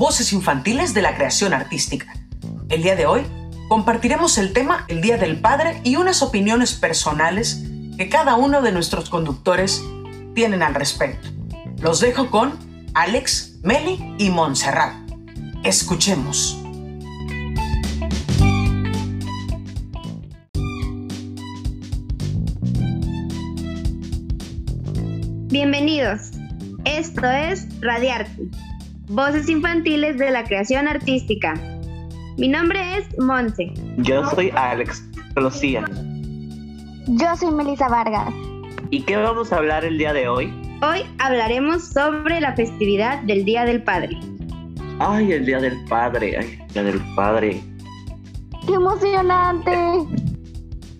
Voces 0.00 0.32
Infantiles 0.32 0.94
de 0.94 1.02
la 1.02 1.14
Creación 1.14 1.52
Artística. 1.52 2.14
El 2.70 2.82
día 2.82 2.96
de 2.96 3.04
hoy 3.04 3.20
compartiremos 3.68 4.38
el 4.38 4.54
tema 4.54 4.86
El 4.88 5.02
Día 5.02 5.18
del 5.18 5.38
Padre 5.38 5.78
y 5.84 5.96
unas 5.96 6.22
opiniones 6.22 6.72
personales 6.72 7.64
que 7.98 8.08
cada 8.08 8.36
uno 8.36 8.62
de 8.62 8.72
nuestros 8.72 9.10
conductores 9.10 9.84
tienen 10.34 10.62
al 10.62 10.74
respecto. 10.74 11.28
Los 11.82 12.00
dejo 12.00 12.30
con 12.30 12.58
Alex, 12.94 13.58
Meli 13.62 14.14
y 14.16 14.30
Montserrat. 14.30 14.94
Escuchemos. 15.64 16.56
Bienvenidos. 25.48 26.30
Esto 26.86 27.26
es 27.26 27.66
Radiarte, 27.82 28.48
Voces 29.10 29.48
Infantiles 29.48 30.18
de 30.18 30.30
la 30.30 30.44
Creación 30.44 30.86
Artística. 30.86 31.54
Mi 32.38 32.46
nombre 32.46 32.78
es 32.96 33.18
Monse. 33.18 33.72
Yo 33.96 34.24
soy 34.30 34.52
Alex 34.54 35.04
Lucía. 35.34 35.84
Yo 37.08 37.36
soy 37.36 37.50
Melissa 37.50 37.88
Vargas. 37.88 38.32
¿Y 38.90 39.02
qué 39.02 39.16
vamos 39.16 39.52
a 39.52 39.56
hablar 39.56 39.84
el 39.84 39.98
día 39.98 40.12
de 40.12 40.28
hoy? 40.28 40.54
Hoy 40.80 41.00
hablaremos 41.18 41.88
sobre 41.88 42.40
la 42.40 42.54
festividad 42.54 43.20
del 43.22 43.44
Día 43.44 43.64
del 43.64 43.82
Padre. 43.82 44.16
Ay, 45.00 45.32
el 45.32 45.44
Día 45.44 45.58
del 45.58 45.84
Padre, 45.86 46.36
ay, 46.38 46.60
el 46.60 46.72
Día 46.72 46.82
del 46.84 47.00
Padre. 47.16 47.60
¡Qué 48.64 48.74
emocionante! 48.74 49.76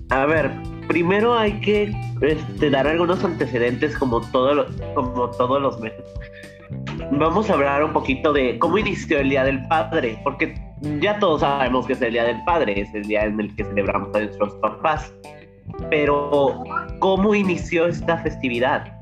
A 0.08 0.27
ver, 0.27 0.50
primero 0.88 1.38
hay 1.38 1.61
que 1.61 1.94
este, 2.22 2.70
dar 2.70 2.88
algunos 2.88 3.22
antecedentes 3.22 3.97
como, 3.97 4.20
todo 4.33 4.66
como 4.97 5.31
todos 5.31 5.62
los 5.62 5.78
meses. 5.78 6.05
Vamos 7.12 7.50
a 7.50 7.55
hablar 7.55 7.83
un 7.83 7.92
poquito 7.92 8.33
de 8.33 8.58
cómo 8.61 8.78
inició 8.78 9.19
el 9.19 9.30
Día 9.30 9.42
del 9.42 9.66
Padre, 9.66 10.20
porque 10.22 10.55
ya 11.00 11.19
todos 11.19 11.41
sabemos 11.41 11.86
que 11.86 11.94
es 11.94 12.03
el 12.03 12.12
Día 12.12 12.25
del 12.25 12.42
Padre, 12.44 12.80
es 12.80 12.94
el 12.94 13.03
día 13.03 13.25
en 13.25 13.41
el 13.41 13.55
que 13.56 13.64
celebramos 13.64 14.14
a 14.14 14.20
nuestros 14.20 14.55
papás. 14.56 15.12
Pero, 15.91 16.62
¿cómo 17.00 17.34
inició 17.34 17.86
esta 17.86 18.19
festividad? 18.19 18.97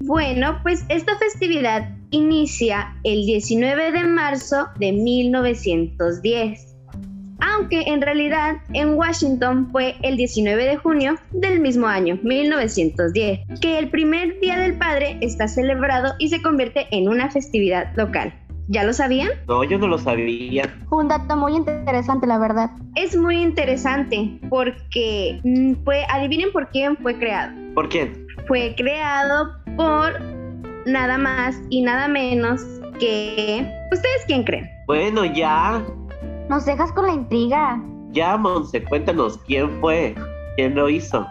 Bueno, 0.00 0.58
pues 0.62 0.84
esta 0.88 1.16
festividad 1.18 1.95
inicia 2.16 2.96
el 3.04 3.26
19 3.26 3.92
de 3.92 4.04
marzo 4.04 4.66
de 4.78 4.92
1910, 4.92 6.76
aunque 7.40 7.82
en 7.82 8.00
realidad 8.00 8.56
en 8.72 8.94
Washington 8.94 9.68
fue 9.70 9.96
el 10.02 10.16
19 10.16 10.64
de 10.64 10.76
junio 10.76 11.16
del 11.32 11.60
mismo 11.60 11.86
año, 11.86 12.18
1910, 12.22 13.60
que 13.60 13.78
el 13.78 13.90
primer 13.90 14.40
Día 14.40 14.58
del 14.58 14.78
Padre 14.78 15.18
está 15.20 15.46
celebrado 15.46 16.14
y 16.18 16.28
se 16.28 16.42
convierte 16.42 16.86
en 16.90 17.08
una 17.08 17.30
festividad 17.30 17.94
local. 17.96 18.32
¿Ya 18.68 18.82
lo 18.82 18.92
sabían? 18.92 19.30
No, 19.46 19.62
yo 19.62 19.78
no 19.78 19.86
lo 19.86 19.96
sabía. 19.96 20.64
Un 20.90 21.06
dato 21.06 21.36
muy 21.36 21.54
interesante, 21.54 22.26
la 22.26 22.38
verdad. 22.38 22.70
Es 22.96 23.16
muy 23.16 23.40
interesante 23.40 24.40
porque 24.48 25.40
mm, 25.44 25.84
fue, 25.84 26.04
adivinen 26.10 26.50
por 26.50 26.68
quién 26.70 26.96
fue 26.96 27.16
creado. 27.16 27.54
¿Por 27.74 27.88
quién? 27.88 28.26
Fue 28.48 28.74
creado 28.76 29.52
por 29.76 30.35
nada 30.86 31.18
más 31.18 31.56
y 31.70 31.82
nada 31.82 32.08
menos 32.08 32.62
que... 32.98 33.66
¿Ustedes 33.92 34.24
quién 34.26 34.44
creen? 34.44 34.70
Bueno, 34.86 35.24
ya. 35.24 35.84
Nos 36.48 36.64
dejas 36.64 36.92
con 36.92 37.06
la 37.06 37.12
intriga. 37.12 37.82
Ya, 38.12 38.36
Monse, 38.36 38.82
cuéntanos, 38.84 39.38
¿quién 39.46 39.70
fue? 39.80 40.14
¿Quién 40.56 40.74
lo 40.74 40.88
hizo? 40.88 41.26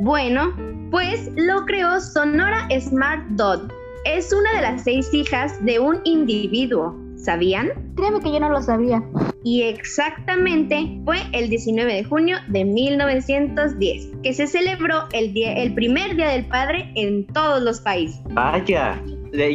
Bueno, 0.00 0.54
pues 0.90 1.30
lo 1.36 1.64
creó 1.66 2.00
Sonora 2.00 2.66
Smart 2.80 3.22
Dot 3.30 3.70
es 4.04 4.32
una 4.32 4.54
de 4.54 4.62
las 4.62 4.82
seis 4.82 5.12
hijas 5.12 5.62
de 5.64 5.78
un 5.78 6.00
individuo. 6.04 6.94
¿Sabían? 7.22 7.92
Créeme 7.96 8.20
que 8.20 8.32
yo 8.32 8.40
no 8.40 8.48
lo 8.48 8.62
sabía. 8.62 9.02
Y 9.44 9.62
exactamente 9.62 11.00
fue 11.04 11.18
el 11.32 11.50
19 11.50 11.94
de 11.94 12.04
junio 12.04 12.38
de 12.48 12.64
1910 12.64 14.10
que 14.22 14.32
se 14.32 14.46
celebró 14.46 15.04
el, 15.12 15.32
día, 15.32 15.54
el 15.54 15.74
primer 15.74 16.16
Día 16.16 16.28
del 16.28 16.46
Padre 16.46 16.90
en 16.96 17.26
todos 17.26 17.62
los 17.62 17.80
países. 17.80 18.20
Vaya, 18.30 19.02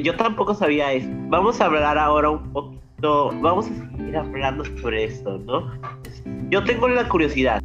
yo 0.03 0.15
tampoco 0.15 0.53
sabía 0.53 0.93
eso. 0.93 1.09
Vamos 1.29 1.59
a 1.59 1.65
hablar 1.65 1.97
ahora 1.97 2.29
un 2.29 2.51
poquito, 2.51 3.31
vamos 3.41 3.67
a 3.69 3.97
seguir 3.97 4.15
hablando 4.15 4.63
sobre 4.79 5.05
esto, 5.05 5.39
¿no? 5.39 5.71
Yo 6.49 6.63
tengo 6.63 6.87
la 6.87 7.07
curiosidad. 7.07 7.61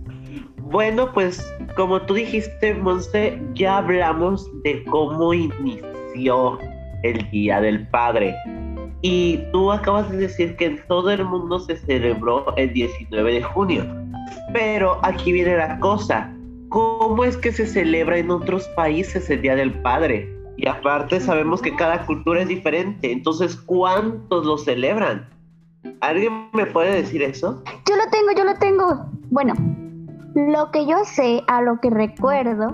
Bueno, 0.62 1.12
pues 1.12 1.44
como 1.76 2.00
tú 2.02 2.14
dijiste, 2.14 2.74
Monse, 2.74 3.40
ya 3.54 3.78
hablamos 3.78 4.48
de 4.62 4.84
cómo 4.84 5.34
inició 5.34 6.58
el 7.02 7.30
Día 7.30 7.60
del 7.60 7.86
Padre. 7.88 8.34
Y 9.02 9.38
tú 9.52 9.72
acabas 9.72 10.10
de 10.10 10.18
decir 10.18 10.56
que 10.56 10.66
en 10.66 10.86
todo 10.86 11.10
el 11.10 11.24
mundo 11.24 11.58
se 11.60 11.76
celebró 11.76 12.54
el 12.56 12.72
19 12.72 13.32
de 13.32 13.42
junio. 13.42 13.84
Pero 14.52 14.98
aquí 15.02 15.32
viene 15.32 15.56
la 15.56 15.78
cosa. 15.80 16.34
¿Cómo 16.68 17.24
es 17.24 17.36
que 17.36 17.52
se 17.52 17.66
celebra 17.66 18.18
en 18.18 18.30
otros 18.30 18.68
países 18.76 19.28
el 19.30 19.42
Día 19.42 19.56
del 19.56 19.72
Padre? 19.82 20.28
Y 20.56 20.68
aparte 20.68 21.20
sabemos 21.20 21.62
que 21.62 21.74
cada 21.74 22.04
cultura 22.04 22.42
es 22.42 22.48
diferente. 22.48 23.10
Entonces, 23.10 23.56
¿cuántos 23.56 24.44
lo 24.44 24.58
celebran? 24.58 25.28
¿Alguien 26.00 26.50
me 26.52 26.66
puede 26.66 26.94
decir 26.94 27.22
eso? 27.22 27.62
Yo 27.88 27.96
lo 27.96 28.10
tengo, 28.10 28.32
yo 28.36 28.44
lo 28.44 28.54
tengo. 28.58 29.06
Bueno, 29.30 29.54
lo 30.34 30.70
que 30.70 30.86
yo 30.86 30.96
sé, 31.04 31.42
a 31.48 31.62
lo 31.62 31.80
que 31.80 31.90
recuerdo, 31.90 32.68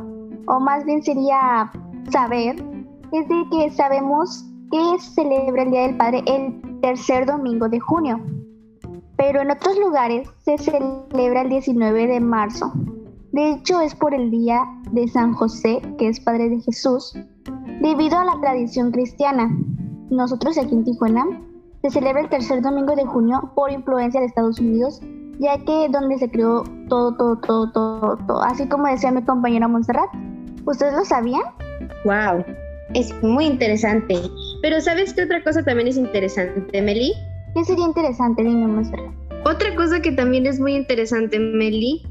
o 0.47 0.61
más 0.61 0.85
bien 0.85 1.03
sería 1.03 1.71
saber, 2.11 2.57
es 3.13 3.29
de 3.29 3.45
que 3.51 3.71
sabemos 3.71 4.45
que 4.71 4.99
celebra 5.01 5.63
el 5.63 5.71
Día 5.71 5.83
del 5.83 5.97
Padre 5.97 6.23
el 6.27 6.81
tercer 6.81 7.27
domingo 7.27 7.69
de 7.69 7.81
junio, 7.81 8.21
pero 9.17 9.41
en 9.41 9.51
otros 9.51 9.79
lugares 9.79 10.29
se 10.45 10.59
celebra 10.59 11.43
el 11.43 11.49
19 11.49 12.07
de 12.07 12.21
marzo. 12.21 12.73
De 13.33 13.51
hecho, 13.51 13.81
es 13.81 13.95
por 13.95 14.15
el 14.15 14.31
día 14.31 14.65
de 14.93 15.09
San 15.09 15.35
José, 15.35 15.81
que 15.99 16.09
es 16.09 16.21
padre 16.21 16.49
de 16.49 16.61
Jesús, 16.61 17.13
debido 17.81 18.19
a 18.19 18.25
la 18.25 18.41
tradición 18.41 18.91
cristiana. 18.93 19.51
Nosotros 20.11 20.57
aquí 20.57 20.75
en 20.75 20.85
Tijuana 20.85 21.25
se 21.83 21.91
celebra 21.91 22.23
el 22.23 22.31
tercer 22.31 22.63
domingo 22.63 22.97
de 22.97 23.05
junio 23.05 23.53
por 23.55 23.71
influencia 23.71 24.21
de 24.21 24.27
Estados 24.27 24.59
Unidos, 24.59 25.01
ya 25.39 25.59
que 25.59 25.89
donde 25.91 26.19
se 26.19 26.31
creó 26.31 26.65
todo, 26.89 27.15
todo, 27.17 27.37
todo, 27.41 27.71
todo, 27.73 28.17
todo. 28.27 28.43
Así 28.43 28.67
como 28.69 28.87
decía 28.87 29.11
mi 29.11 29.23
compañera 29.23 29.69
Montserrat. 29.69 30.09
¿Ustedes 30.65 30.95
lo 30.95 31.05
sabían? 31.05 31.43
¡Wow! 32.05 32.43
es 32.95 33.13
muy 33.23 33.47
interesante. 33.47 34.15
Pero 34.67 34.81
¿sabes 34.81 35.15
qué 35.15 35.23
otra 35.23 35.45
cosa 35.45 35.63
también 35.63 35.87
es 35.87 35.97
interesante, 35.97 36.83
Meli? 36.83 37.15
¿Qué 37.55 37.65
sería 37.65 37.85
interesante? 37.85 38.43
Dime, 38.43 38.67
Monserrat. 38.67 39.15
Otra 39.45 39.73
cosa 39.77 40.03
que 40.03 40.11
también 40.11 40.45
es 40.45 40.59
muy 40.59 40.75
interesante, 40.75 41.39
Meli, 41.39 42.03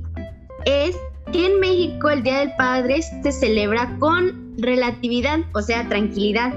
es 0.63 0.95
que 1.33 1.47
en 1.47 1.59
México 1.59 2.09
el 2.09 2.23
Día 2.23 2.39
del 2.39 2.55
Padre 2.55 3.01
se 3.01 3.33
celebra 3.33 3.97
con 3.99 4.55
relatividad, 4.57 5.39
o 5.53 5.61
sea, 5.61 5.85
tranquilidad. 5.89 6.53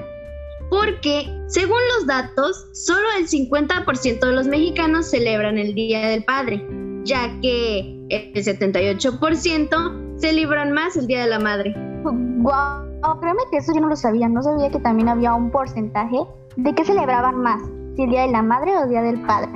Porque, 0.71 1.27
según 1.49 1.81
los 1.97 2.07
datos, 2.07 2.69
solo 2.75 3.09
el 3.19 3.27
50% 3.27 4.21
de 4.21 4.33
los 4.33 4.47
mexicanos 4.47 5.11
celebran 5.11 5.59
el 5.59 5.75
Día 5.75 6.11
del 6.11 6.23
Padre, 6.23 6.65
ya 7.03 7.29
que 7.43 7.81
el 8.09 8.35
78% 8.35 10.21
celebran 10.21 10.71
más 10.71 10.97
el 10.97 11.09
Día 11.09 11.25
de 11.25 11.31
la 11.31 11.41
Madre. 11.41 11.75
¡Guau! 12.05 12.88
Oh, 13.03 13.21
créeme 13.21 13.43
que 13.51 13.59
eso 13.59 13.73
yo 13.73 13.81
no 13.81 13.89
lo 13.89 13.97
sabía, 13.97 14.29
no 14.29 14.43
sabía 14.43 14.71
que 14.71 14.81
también 14.81 15.09
había 15.09 15.35
un 15.35 15.51
porcentaje 15.51 16.19
de 16.57 16.75
que 16.75 16.85
celebraban 16.85 17.37
más, 17.37 17.63
si 17.95 18.03
el 18.03 18.11
Día 18.11 18.23
de 18.23 18.33
la 18.33 18.43
Madre 18.43 18.77
o 18.77 18.85
el 18.85 18.91
Día 18.91 19.03
del 19.03 19.21
Padre. 19.23 19.51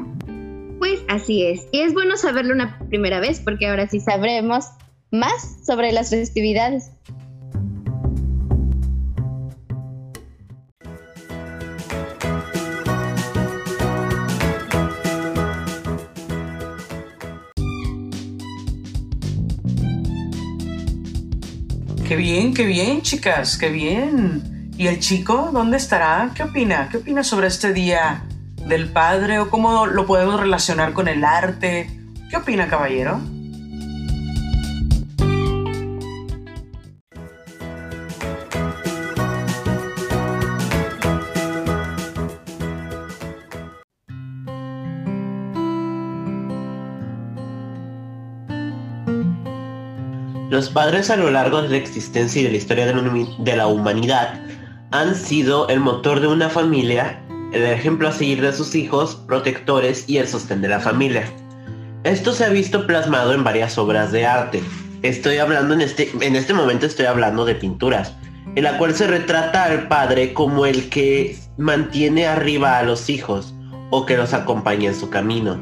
Pues 0.79 1.01
así 1.09 1.45
es, 1.45 1.67
y 1.73 1.81
es 1.81 1.93
bueno 1.93 2.17
saberlo 2.17 2.55
una 2.55 2.79
primera 2.89 3.19
vez 3.19 3.41
porque 3.41 3.69
ahora 3.69 3.89
sí 3.89 3.99
sabremos 3.99 4.67
más 5.11 5.65
sobre 5.65 5.91
las 5.93 6.11
festividades. 6.11 6.93
Qué 22.13 22.17
bien, 22.17 22.53
qué 22.53 22.67
bien, 22.67 23.01
chicas, 23.01 23.57
qué 23.57 23.71
bien. 23.71 24.71
¿Y 24.77 24.87
el 24.87 25.01
chico 25.01 25.49
dónde 25.51 25.79
estará? 25.79 26.31
¿Qué 26.35 26.43
opina? 26.43 26.91
¿Qué 26.91 26.99
opina 26.99 27.25
sobre 27.25 27.47
este 27.47 27.73
día 27.73 28.25
del 28.67 28.91
padre 28.91 29.39
o 29.39 29.49
cómo 29.49 29.87
lo 29.87 30.05
podemos 30.05 30.39
relacionar 30.39 30.93
con 30.93 31.09
el 31.09 31.25
arte? 31.25 31.89
¿Qué 32.29 32.37
opina, 32.37 32.69
caballero? 32.69 33.19
Los 50.63 50.71
padres 50.71 51.11
a 51.11 51.17
lo 51.17 51.29
largo 51.29 51.61
de 51.61 51.71
la 51.71 51.77
existencia 51.77 52.41
y 52.41 52.45
de 52.45 52.53
la 52.53 52.57
historia 52.57 52.87
de 52.87 53.57
la 53.57 53.67
humanidad 53.67 54.47
han 54.93 55.17
sido 55.17 55.67
el 55.67 55.81
motor 55.81 56.21
de 56.21 56.29
una 56.29 56.49
familia, 56.49 57.21
el 57.53 57.65
ejemplo 57.65 58.07
a 58.07 58.13
seguir 58.13 58.41
de 58.41 58.53
sus 58.53 58.77
hijos, 58.77 59.17
protectores 59.27 60.05
y 60.09 60.19
el 60.19 60.29
sostén 60.29 60.63
de 60.63 60.69
la 60.69 60.79
familia. 60.79 61.25
Esto 62.05 62.33
se 62.33 62.45
ha 62.45 62.49
visto 62.49 62.87
plasmado 62.87 63.35
en 63.35 63.43
varias 63.43 63.77
obras 63.77 64.13
de 64.13 64.25
arte. 64.25 64.63
Estoy 65.03 65.39
hablando 65.39 65.75
en 65.75 65.81
este, 65.81 66.13
en 66.21 66.37
este 66.37 66.55
momento 66.55 66.87
estoy 66.87 67.07
hablando 67.07 67.45
de 67.45 67.57
pinturas, 67.57 68.15
en 68.55 68.63
la 68.63 68.79
cual 68.79 68.95
se 68.95 69.09
retrata 69.09 69.65
al 69.65 69.89
padre 69.89 70.33
como 70.33 70.65
el 70.65 70.89
que 70.91 71.37
mantiene 71.59 72.29
arriba 72.29 72.79
a 72.79 72.85
los 72.85 73.11
hijos 73.11 73.53
o 73.91 74.07
que 74.07 74.17
los 74.17 74.33
acompaña 74.33 74.91
en 74.91 74.95
su 74.95 75.11
camino. 75.11 75.61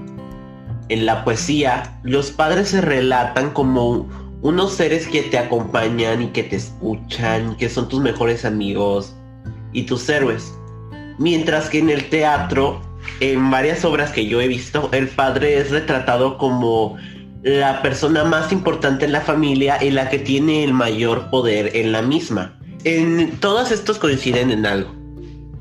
En 0.90 1.06
la 1.06 1.24
poesía, 1.24 1.98
los 2.02 2.32
padres 2.32 2.68
se 2.68 2.82
relatan 2.82 3.52
como 3.52 4.06
unos 4.42 4.72
seres 4.72 5.06
que 5.06 5.22
te 5.22 5.38
acompañan 5.38 6.22
y 6.22 6.26
que 6.28 6.42
te 6.42 6.56
escuchan, 6.56 7.56
que 7.56 7.68
son 7.68 7.88
tus 7.88 8.00
mejores 8.00 8.44
amigos 8.44 9.14
y 9.72 9.82
tus 9.82 10.08
héroes. 10.08 10.54
Mientras 11.18 11.68
que 11.68 11.78
en 11.78 11.90
el 11.90 12.08
teatro, 12.08 12.80
en 13.20 13.50
varias 13.50 13.84
obras 13.84 14.10
que 14.10 14.26
yo 14.26 14.40
he 14.40 14.48
visto, 14.48 14.88
el 14.92 15.08
padre 15.08 15.58
es 15.58 15.70
retratado 15.70 16.38
como 16.38 16.96
la 17.42 17.82
persona 17.82 18.24
más 18.24 18.52
importante 18.52 19.04
en 19.04 19.12
la 19.12 19.20
familia 19.20 19.82
y 19.82 19.90
la 19.90 20.08
que 20.08 20.18
tiene 20.18 20.64
el 20.64 20.72
mayor 20.72 21.30
poder 21.30 21.76
en 21.76 21.92
la 21.92 22.02
misma. 22.02 22.58
En 22.84 23.36
todos 23.40 23.70
estos 23.70 23.98
coinciden 23.98 24.50
en 24.50 24.64
algo. 24.64 24.94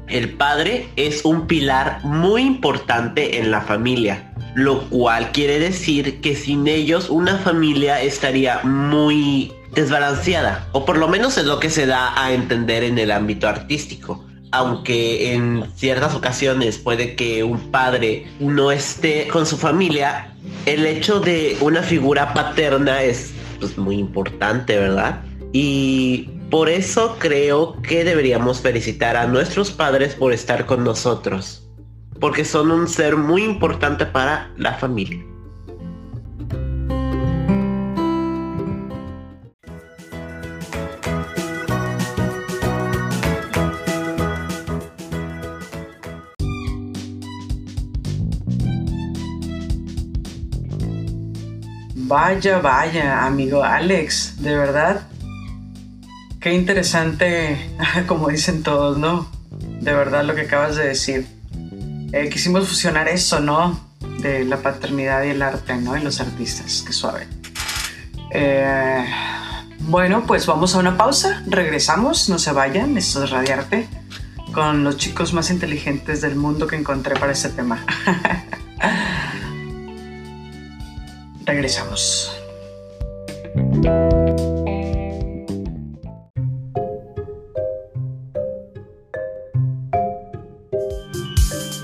El 0.08 0.34
padre 0.34 0.88
es 0.96 1.24
un 1.24 1.48
pilar 1.48 2.00
muy 2.04 2.42
importante 2.42 3.38
en 3.38 3.52
la 3.52 3.62
familia 3.62 4.29
lo 4.64 4.90
cual 4.90 5.32
quiere 5.32 5.60
decir 5.60 6.22
que 6.22 6.36
sin 6.36 6.68
ellos 6.68 7.10
una 7.10 7.38
familia 7.38 8.02
estaría 8.02 8.60
muy 8.64 9.54
desbalanceada, 9.74 10.68
o 10.74 10.86
por 10.86 10.98
lo 10.98 11.08
menos 11.08 11.38
es 11.38 11.46
lo 11.46 11.60
que 11.60 11.70
se 11.70 11.86
da 11.86 12.22
a 12.22 12.34
entender 12.34 12.84
en 12.84 12.98
el 12.98 13.12
ámbito 13.12 13.48
artístico. 13.48 14.26
Aunque 14.52 15.34
en 15.34 15.64
ciertas 15.76 16.16
ocasiones 16.16 16.80
puede 16.80 17.16
que 17.16 17.44
un 17.44 17.72
padre 17.72 18.26
no 18.40 18.72
esté 18.72 19.28
con 19.28 19.46
su 19.46 19.58
familia, 19.58 20.34
el 20.66 20.86
hecho 20.88 21.20
de 21.20 21.56
una 21.62 21.84
figura 21.84 22.34
paterna 22.34 23.04
es 23.04 23.32
pues, 23.60 23.78
muy 23.78 23.98
importante, 23.98 24.78
¿verdad? 24.78 25.22
Y 25.54 26.30
por 26.50 26.68
eso 26.68 27.16
creo 27.20 27.80
que 27.84 28.04
deberíamos 28.04 28.60
felicitar 28.60 29.16
a 29.18 29.28
nuestros 29.28 29.70
padres 29.70 30.16
por 30.16 30.34
estar 30.34 30.66
con 30.66 30.84
nosotros 30.84 31.69
porque 32.20 32.46
son 32.46 32.72
un 32.72 32.88
ser 32.88 33.16
muy 33.16 33.44
importante 33.44 34.06
para 34.06 34.52
la 34.58 34.74
familia. 34.74 35.24
Vaya, 52.10 52.58
vaya, 52.60 53.26
amigo 53.28 53.64
Alex, 53.64 54.42
de 54.42 54.56
verdad. 54.56 55.08
Qué 56.40 56.54
interesante, 56.54 57.60
como 58.08 58.30
dicen 58.30 58.64
todos, 58.64 58.98
¿no? 58.98 59.30
De 59.80 59.94
verdad 59.94 60.24
lo 60.24 60.34
que 60.34 60.42
acabas 60.42 60.76
de 60.76 60.88
decir. 60.88 61.39
Eh, 62.12 62.30
quisimos 62.30 62.68
fusionar 62.68 63.08
eso, 63.08 63.40
¿no? 63.40 63.80
De 64.20 64.44
la 64.46 64.58
paternidad 64.58 65.24
y 65.24 65.30
el 65.30 65.42
arte, 65.42 65.76
¿no? 65.76 65.96
Y 65.98 66.02
los 66.02 66.20
artistas, 66.20 66.84
qué 66.86 66.94
suave. 66.94 67.28
Eh, 68.32 69.06
bueno, 69.82 70.24
pues 70.26 70.46
vamos 70.46 70.76
a 70.76 70.80
una 70.80 70.98
pausa, 70.98 71.44
regresamos, 71.48 72.30
no 72.30 72.38
se 72.40 72.52
vayan, 72.52 72.98
esto 72.98 73.24
es 73.24 73.30
Radiarte, 73.30 73.88
con 74.54 74.84
los 74.84 74.98
chicos 74.98 75.34
más 75.34 75.50
inteligentes 75.50 76.22
del 76.22 76.36
mundo 76.36 76.68
que 76.68 76.76
encontré 76.76 77.16
para 77.16 77.32
este 77.32 77.50
tema. 77.50 77.86
regresamos. 81.50 82.32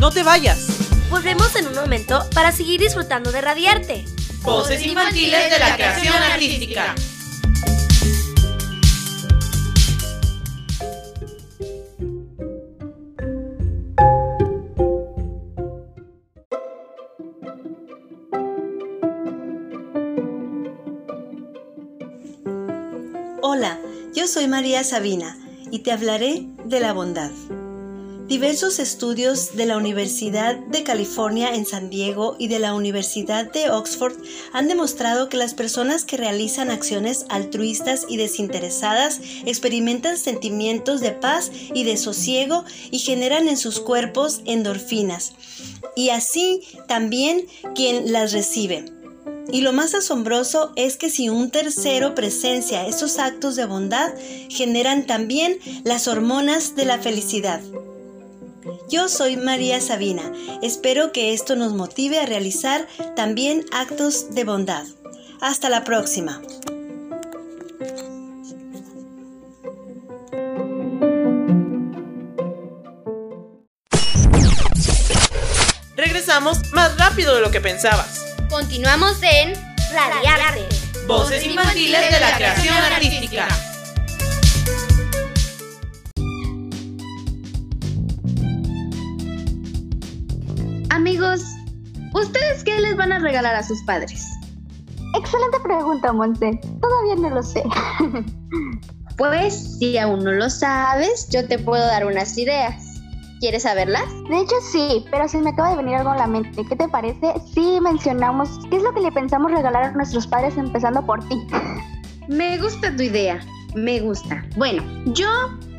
No 0.05 0.11
te 0.11 0.21
vayas. 0.21 0.67
Volvemos 1.09 1.55
en 1.55 1.65
un 1.65 1.73
momento 1.73 2.23
para 2.35 2.51
seguir 2.51 2.79
disfrutando 2.79 3.31
de 3.31 3.41
Radiarte. 3.41 4.05
Voces 4.43 4.85
infantiles 4.85 5.49
de 5.49 5.57
la 5.57 5.75
creación 5.75 6.13
artística. 6.13 6.93
Hola, 23.41 23.79
yo 24.13 24.27
soy 24.27 24.47
María 24.47 24.83
Sabina 24.83 25.35
y 25.71 25.79
te 25.79 25.91
hablaré 25.91 26.45
de 26.65 26.79
la 26.79 26.93
bondad. 26.93 27.31
Diversos 28.27 28.79
estudios 28.79 29.55
de 29.55 29.67
la 29.67 29.77
Universidad 29.77 30.55
de 30.55 30.81
California 30.81 31.53
en 31.53 31.67
San 31.67 31.91
Diego 31.91 32.35
y 32.39 32.47
de 32.47 32.57
la 32.57 32.73
Universidad 32.73 33.51
de 33.51 33.69
Oxford 33.69 34.15
han 34.51 34.67
demostrado 34.67 35.29
que 35.29 35.37
las 35.37 35.53
personas 35.53 36.05
que 36.05 36.17
realizan 36.17 36.71
acciones 36.71 37.27
altruistas 37.29 38.07
y 38.09 38.17
desinteresadas 38.17 39.21
experimentan 39.45 40.17
sentimientos 40.17 41.01
de 41.01 41.11
paz 41.11 41.51
y 41.75 41.83
de 41.83 41.97
sosiego 41.97 42.65
y 42.89 42.97
generan 42.97 43.47
en 43.47 43.57
sus 43.57 43.79
cuerpos 43.79 44.41
endorfinas, 44.45 45.33
y 45.95 46.09
así 46.09 46.63
también 46.87 47.45
quien 47.75 48.11
las 48.11 48.33
recibe. 48.33 48.85
Y 49.51 49.61
lo 49.61 49.71
más 49.71 49.93
asombroso 49.93 50.73
es 50.75 50.97
que 50.97 51.11
si 51.11 51.29
un 51.29 51.51
tercero 51.51 52.15
presencia 52.15 52.87
esos 52.87 53.19
actos 53.19 53.55
de 53.55 53.65
bondad, 53.65 54.15
generan 54.49 55.05
también 55.05 55.59
las 55.83 56.07
hormonas 56.07 56.75
de 56.75 56.85
la 56.85 56.97
felicidad. 56.97 57.61
Yo 58.89 59.09
soy 59.09 59.37
María 59.37 59.79
Sabina. 59.81 60.31
Espero 60.61 61.11
que 61.11 61.33
esto 61.33 61.55
nos 61.55 61.73
motive 61.73 62.19
a 62.19 62.25
realizar 62.25 62.87
también 63.15 63.65
actos 63.71 64.33
de 64.33 64.43
bondad. 64.43 64.85
Hasta 65.41 65.69
la 65.69 65.83
próxima. 65.83 66.41
Regresamos 75.95 76.59
más 76.73 76.97
rápido 76.97 77.35
de 77.35 77.41
lo 77.41 77.51
que 77.51 77.61
pensabas. 77.61 78.25
Continuamos 78.49 79.17
en 79.21 79.53
Radiarte. 79.91 80.65
Voces 81.07 81.45
infantiles 81.45 82.11
de 82.11 82.19
la 82.19 82.35
creación 82.35 82.75
artística. 82.75 83.74
Amigos, 90.95 91.43
¿ustedes 92.13 92.63
qué 92.63 92.79
les 92.79 92.95
van 92.95 93.11
a 93.11 93.19
regalar 93.19 93.53
a 93.53 93.63
sus 93.63 93.83
padres? 93.83 94.25
Excelente 95.13 95.59
pregunta, 95.61 96.13
Monse. 96.13 96.57
Todavía 96.79 97.15
no 97.17 97.35
lo 97.35 97.43
sé. 97.43 97.63
Pues 99.17 99.77
si 99.79 99.97
aún 99.97 100.25
no 100.25 100.31
lo 100.33 100.49
sabes, 100.49 101.29
yo 101.29 101.47
te 101.47 101.57
puedo 101.57 101.85
dar 101.85 102.05
unas 102.05 102.37
ideas. 102.37 103.01
¿Quieres 103.39 103.63
saberlas? 103.63 104.03
De 104.29 104.39
hecho 104.39 104.55
sí, 104.71 105.05
pero 105.09 105.27
se 105.29 105.37
me 105.41 105.51
acaba 105.51 105.69
de 105.69 105.77
venir 105.77 105.95
algo 105.95 106.11
a 106.11 106.17
la 106.17 106.27
mente. 106.27 106.65
¿Qué 106.65 106.75
te 106.75 106.87
parece 106.89 107.33
si 107.53 107.79
mencionamos 107.79 108.49
qué 108.69 108.75
es 108.77 108.83
lo 108.83 108.93
que 108.93 108.99
le 108.99 109.13
pensamos 109.13 109.51
regalar 109.51 109.83
a 109.83 109.91
nuestros 109.91 110.27
padres 110.27 110.57
empezando 110.57 111.05
por 111.05 111.25
ti? 111.29 111.45
Me 112.27 112.57
gusta 112.57 112.93
tu 112.95 113.03
idea, 113.03 113.39
me 113.75 113.99
gusta. 113.99 114.43
Bueno, 114.57 114.83
yo 115.13 115.29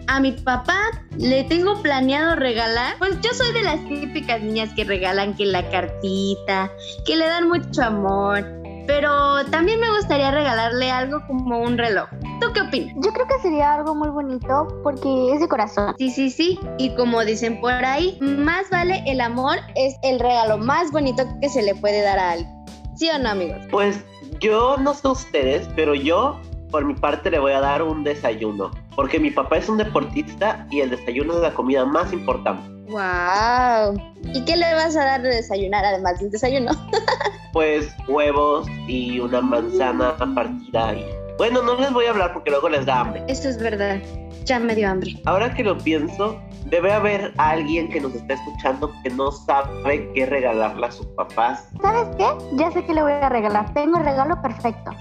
a 0.08 0.20
mi 0.20 0.32
papá 0.32 0.78
le 1.18 1.44
tengo 1.44 1.80
planeado 1.82 2.36
regalar, 2.36 2.96
pues 2.98 3.20
yo 3.20 3.32
soy 3.32 3.52
de 3.52 3.62
las 3.62 3.80
típicas 3.88 4.40
niñas 4.42 4.70
que 4.74 4.84
regalan 4.84 5.34
que 5.34 5.46
la 5.46 5.68
cartita, 5.70 6.70
que 7.04 7.16
le 7.16 7.26
dan 7.26 7.48
mucho 7.48 7.82
amor, 7.82 8.44
pero 8.86 9.44
también 9.46 9.80
me 9.80 9.90
gustaría 9.90 10.30
regalarle 10.30 10.90
algo 10.90 11.20
como 11.26 11.58
un 11.60 11.76
reloj. 11.76 12.08
¿Tú 12.40 12.46
¿Tú 12.46 12.52
qué 12.52 12.60
opinas? 12.60 12.94
Yo 13.04 13.12
creo 13.12 13.26
que 13.26 13.38
sería 13.42 13.74
algo 13.74 13.94
muy 13.94 14.08
bonito 14.08 14.68
porque 14.82 15.32
es 15.32 15.40
de 15.40 15.48
corazón. 15.48 15.94
Sí, 15.98 16.10
sí, 16.10 16.30
sí. 16.30 16.60
Y 16.78 16.94
como 16.94 17.24
dicen 17.24 17.60
por 17.60 17.72
ahí, 17.72 18.18
más 18.20 18.70
vale 18.70 19.02
el 19.06 19.20
amor 19.20 19.58
es 19.74 19.96
el 20.02 20.20
regalo 20.20 20.58
más 20.58 20.92
bonito 20.92 21.24
que 21.40 21.48
se 21.48 21.62
le 21.62 21.74
puede 21.74 22.02
dar 22.02 22.18
a 22.18 22.32
alguien. 22.32 22.50
¿Sí 22.94 23.10
o 23.10 23.18
no, 23.18 23.30
amigos? 23.30 23.58
Pues 23.70 24.04
yo 24.40 24.76
no 24.76 24.94
sé 24.94 25.08
ustedes, 25.08 25.68
pero 25.74 25.94
yo 25.94 26.40
por 26.70 26.84
mi 26.84 26.94
parte 26.94 27.30
le 27.30 27.38
voy 27.38 27.52
a 27.52 27.60
dar 27.60 27.82
un 27.82 28.04
desayuno, 28.04 28.70
porque 28.96 29.20
mi 29.20 29.30
papá 29.30 29.58
es 29.58 29.68
un 29.68 29.76
deportista 29.76 30.66
y 30.70 30.80
el 30.80 30.90
desayuno 30.90 31.34
es 31.34 31.40
la 31.40 31.54
comida 31.54 31.84
más 31.84 32.12
importante. 32.12 32.68
¡Wow! 32.88 34.00
¿Y 34.32 34.44
qué 34.44 34.56
le 34.56 34.74
vas 34.74 34.96
a 34.96 35.04
dar 35.04 35.22
de 35.22 35.28
desayunar 35.28 35.84
además 35.84 36.18
del 36.18 36.30
desayuno? 36.30 36.72
pues 37.52 37.94
huevos 38.08 38.66
y 38.88 39.20
una 39.20 39.40
manzana 39.40 40.16
partida 40.34 40.94
y... 40.94 41.06
Bueno, 41.36 41.62
no 41.62 41.78
les 41.78 41.92
voy 41.92 42.06
a 42.06 42.10
hablar 42.10 42.32
porque 42.32 42.50
luego 42.50 42.70
les 42.70 42.86
da 42.86 43.00
hambre. 43.00 43.22
Eso 43.28 43.48
es 43.50 43.58
verdad. 43.58 44.00
Ya 44.44 44.58
me 44.58 44.74
dio 44.74 44.88
hambre. 44.88 45.20
Ahora 45.26 45.52
que 45.52 45.62
lo 45.62 45.76
pienso, 45.76 46.40
debe 46.64 46.92
haber 46.92 47.34
alguien 47.36 47.90
que 47.90 48.00
nos 48.00 48.14
está 48.14 48.34
escuchando 48.34 48.90
que 49.02 49.10
no 49.10 49.30
sabe 49.30 50.10
qué 50.14 50.24
regalarle 50.24 50.86
a 50.86 50.92
sus 50.92 51.06
papás. 51.08 51.68
¿Sabes 51.82 52.16
qué? 52.16 52.26
Ya 52.52 52.70
sé 52.70 52.84
qué 52.86 52.94
le 52.94 53.02
voy 53.02 53.12
a 53.12 53.28
regalar. 53.28 53.74
Tengo 53.74 53.98
el 53.98 54.04
regalo 54.04 54.40
perfecto. 54.40 54.92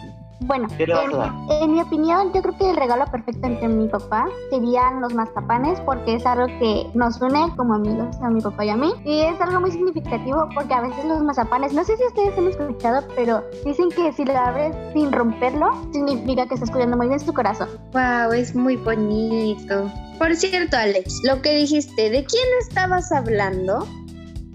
Bueno, 0.42 0.68
en, 0.78 1.74
mi 1.74 1.82
opinión, 1.82 2.32
yo 2.34 2.42
creo 2.42 2.58
que 2.58 2.70
el 2.70 2.76
regalo 2.76 3.06
perfecto 3.06 3.48
entre 3.48 3.68
mi 3.68 3.88
papá 3.88 4.28
serían 4.50 5.02
los 5.02 5.14
mazapanes, 5.14 5.80
porque 5.82 6.16
es 6.16 6.26
algo 6.26 6.48
que 6.60 6.86
nos 6.94 7.22
une 7.22 7.52
como 7.56 7.76
amigos 7.76 8.16
a 8.22 8.30
mi 8.30 8.42
papá 8.42 8.66
y 8.66 8.70
a 8.70 8.76
mí. 8.76 8.92
Y 9.06 9.22
es 9.22 9.40
algo 9.40 9.62
muy 9.62 9.72
significativo 9.72 10.48
porque 10.54 10.74
a 10.74 10.82
veces 10.82 11.06
los 11.06 11.22
mazapanes, 11.24 11.74
no 11.74 11.84
sé 11.84 11.96
si 11.98 12.04
ustedes 12.06 12.38
han 12.38 12.48
escuchado, 12.48 13.08
pero 13.16 13.44
dicen 13.66 13.90
que 13.90 14.12
si 14.12 14.26
lo 14.26 14.38
abres 14.38 14.76
sin 14.94 15.12
romperlo, 15.12 15.72
significa 15.94 16.46
que 16.48 16.56
estás 16.56 16.70
cuidando 16.70 16.98
muy 16.98 17.08
bien 17.08 17.20
su 17.20 17.34
corazón. 17.34 17.70
Wow, 17.94 18.34
es 18.34 18.54
muy 18.54 18.76
bonito. 18.76 19.90
Por 20.20 20.36
cierto, 20.36 20.78
Alex, 20.78 21.22
lo 21.24 21.42
que 21.42 21.54
dijiste, 21.54 22.10
¿de 22.10 22.24
quién 22.26 22.46
estabas 22.62 23.12
hablando? 23.12 23.88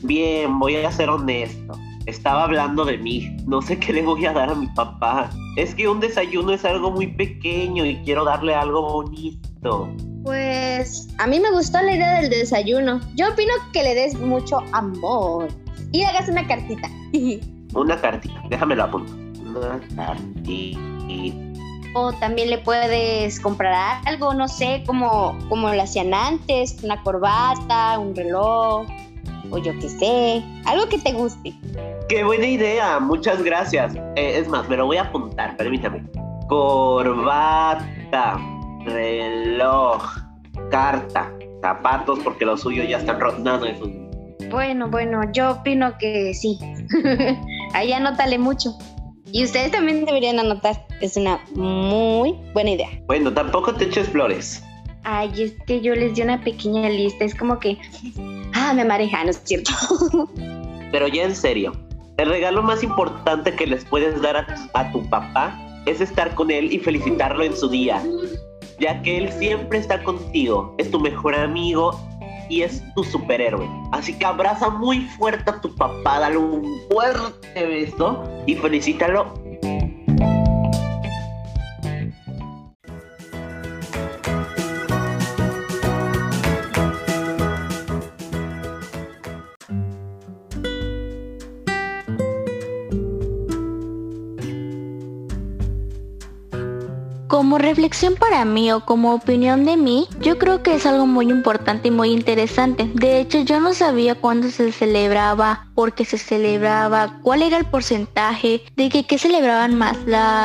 Bien, 0.02 0.58
voy 0.58 0.76
a 0.76 0.92
ser 0.92 1.10
honesto. 1.10 1.74
Estaba 2.10 2.42
hablando 2.42 2.84
de 2.84 2.98
mí. 2.98 3.36
No 3.46 3.62
sé 3.62 3.78
qué 3.78 3.92
le 3.92 4.02
voy 4.02 4.26
a 4.26 4.32
dar 4.32 4.50
a 4.50 4.54
mi 4.56 4.66
papá. 4.66 5.30
Es 5.56 5.76
que 5.76 5.88
un 5.88 6.00
desayuno 6.00 6.52
es 6.52 6.64
algo 6.64 6.90
muy 6.90 7.06
pequeño 7.06 7.86
y 7.86 8.02
quiero 8.02 8.24
darle 8.24 8.52
algo 8.52 8.82
bonito. 8.82 9.88
Pues 10.24 11.06
a 11.18 11.28
mí 11.28 11.38
me 11.38 11.52
gustó 11.52 11.80
la 11.80 11.94
idea 11.94 12.20
del 12.20 12.28
desayuno. 12.28 13.00
Yo 13.14 13.30
opino 13.30 13.52
que 13.72 13.84
le 13.84 13.94
des 13.94 14.18
mucho 14.18 14.58
amor. 14.72 15.46
Y 15.92 16.02
hagas 16.02 16.28
una 16.28 16.44
cartita. 16.48 16.90
una 17.74 18.00
cartita. 18.00 18.42
Déjamelo 18.50 18.82
apunto. 18.82 19.12
Una 19.44 19.80
cartita. 19.94 20.80
O 21.94 22.12
también 22.14 22.50
le 22.50 22.58
puedes 22.58 23.38
comprar 23.38 24.00
algo, 24.04 24.34
no 24.34 24.48
sé, 24.48 24.82
como, 24.84 25.38
como 25.48 25.72
lo 25.72 25.80
hacían 25.80 26.12
antes, 26.12 26.76
una 26.82 27.00
corbata, 27.04 27.98
un 28.00 28.14
reloj, 28.14 28.86
o 29.50 29.58
yo 29.58 29.72
qué 29.78 29.88
sé, 29.88 30.44
algo 30.64 30.88
que 30.88 30.98
te 30.98 31.12
guste. 31.12 31.54
Qué 32.10 32.24
buena 32.24 32.46
idea, 32.46 32.98
muchas 32.98 33.40
gracias. 33.40 33.94
Eh, 34.16 34.40
es 34.40 34.48
más, 34.48 34.68
me 34.68 34.76
lo 34.76 34.86
voy 34.86 34.96
a 34.96 35.02
apuntar, 35.02 35.56
permítame. 35.56 36.02
Corbata, 36.48 38.36
reloj, 38.84 40.02
carta, 40.72 41.32
zapatos, 41.62 42.18
porque 42.24 42.44
los 42.44 42.62
suyos 42.62 42.88
ya 42.88 42.98
están 42.98 43.20
rotando 43.20 43.64
Bueno, 44.50 44.90
bueno, 44.90 45.20
yo 45.32 45.52
opino 45.52 45.96
que 45.98 46.34
sí. 46.34 46.58
Ahí 47.74 47.92
anótale 47.92 48.38
mucho. 48.38 48.76
Y 49.30 49.44
ustedes 49.44 49.70
también 49.70 50.04
deberían 50.04 50.40
anotar. 50.40 50.84
Es 51.00 51.16
una 51.16 51.38
muy 51.54 52.34
buena 52.54 52.70
idea. 52.70 52.88
Bueno, 53.06 53.32
tampoco 53.32 53.72
te 53.72 53.84
eches 53.84 54.08
flores. 54.08 54.64
Ay, 55.04 55.30
es 55.40 55.52
que 55.64 55.80
yo 55.80 55.94
les 55.94 56.16
di 56.16 56.22
una 56.22 56.42
pequeña 56.42 56.88
lista. 56.88 57.24
Es 57.24 57.36
como 57.36 57.60
que. 57.60 57.78
Ah, 58.52 58.72
me 58.74 58.84
mareja, 58.84 59.22
¿no 59.22 59.30
es 59.30 59.40
cierto? 59.44 59.70
Pero 60.90 61.06
ya 61.06 61.22
en 61.22 61.36
serio, 61.36 61.72
el 62.20 62.28
regalo 62.28 62.62
más 62.62 62.82
importante 62.82 63.54
que 63.54 63.66
les 63.66 63.82
puedes 63.86 64.20
dar 64.20 64.36
a, 64.74 64.92
tu 64.92 65.08
papá 65.08 65.58
es 65.86 66.02
estar 66.02 66.34
con 66.34 66.50
él 66.50 66.70
y 66.70 66.78
felicitarlo 66.78 67.42
en 67.42 67.56
su 67.56 67.66
día, 67.66 68.02
ya 68.78 69.00
que 69.00 69.16
él 69.16 69.32
siempre 69.32 69.78
está 69.78 70.02
contigo, 70.02 70.74
es 70.76 70.90
tu 70.90 71.00
mejor 71.00 71.34
amigo 71.34 71.98
y 72.50 72.60
es 72.60 72.82
tu 72.94 73.04
superhéroe. 73.04 73.66
Así 73.92 74.12
que 74.18 74.26
abraza 74.26 74.68
muy 74.68 75.00
fuerte 75.16 75.50
a 75.50 75.60
tu 75.62 75.74
papá, 75.76 76.20
dale 76.20 76.36
un 76.36 76.62
fuerte 76.90 77.66
beso 77.66 78.22
y 78.46 78.54
felicítalo 78.54 79.39
Como 97.40 97.56
reflexión 97.56 98.16
para 98.16 98.44
mí 98.44 98.70
o 98.70 98.84
como 98.84 99.14
opinión 99.14 99.64
de 99.64 99.78
mí, 99.78 100.06
yo 100.20 100.36
creo 100.36 100.62
que 100.62 100.74
es 100.74 100.84
algo 100.84 101.06
muy 101.06 101.30
importante 101.30 101.88
y 101.88 101.90
muy 101.90 102.10
interesante. 102.10 102.90
De 102.92 103.18
hecho, 103.18 103.40
yo 103.40 103.60
no 103.60 103.72
sabía 103.72 104.14
cuándo 104.14 104.50
se 104.50 104.70
celebraba, 104.72 105.66
por 105.74 105.94
qué 105.94 106.04
se 106.04 106.18
celebraba, 106.18 107.18
cuál 107.22 107.40
era 107.40 107.56
el 107.56 107.64
porcentaje, 107.64 108.62
de 108.76 108.90
que 108.90 109.06
qué 109.06 109.16
celebraban 109.16 109.74
más, 109.74 109.96